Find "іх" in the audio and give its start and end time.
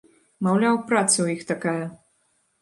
1.35-1.45